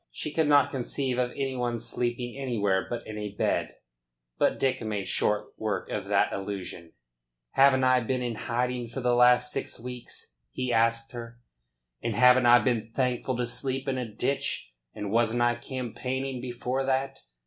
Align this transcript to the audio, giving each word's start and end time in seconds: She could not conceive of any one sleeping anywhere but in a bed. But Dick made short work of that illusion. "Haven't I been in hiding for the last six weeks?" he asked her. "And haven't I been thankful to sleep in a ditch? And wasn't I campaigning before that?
She 0.09 0.31
could 0.33 0.47
not 0.47 0.71
conceive 0.71 1.19
of 1.19 1.29
any 1.33 1.55
one 1.55 1.79
sleeping 1.79 2.35
anywhere 2.35 2.87
but 2.89 3.05
in 3.05 3.19
a 3.19 3.29
bed. 3.35 3.75
But 4.39 4.57
Dick 4.57 4.81
made 4.81 5.05
short 5.05 5.53
work 5.59 5.91
of 5.91 6.05
that 6.07 6.33
illusion. 6.33 6.93
"Haven't 7.51 7.83
I 7.83 7.99
been 7.99 8.23
in 8.23 8.33
hiding 8.33 8.87
for 8.87 8.99
the 9.01 9.13
last 9.13 9.51
six 9.51 9.79
weeks?" 9.79 10.33
he 10.49 10.73
asked 10.73 11.11
her. 11.11 11.37
"And 12.01 12.15
haven't 12.15 12.47
I 12.47 12.57
been 12.57 12.89
thankful 12.91 13.37
to 13.37 13.45
sleep 13.45 13.87
in 13.87 13.99
a 13.99 14.11
ditch? 14.11 14.73
And 14.95 15.11
wasn't 15.11 15.43
I 15.43 15.53
campaigning 15.53 16.41
before 16.41 16.83
that? 16.83 17.19